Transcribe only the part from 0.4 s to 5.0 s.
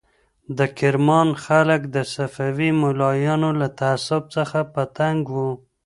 د کرمان خلک د صفوي ملایانو له تعصب څخه په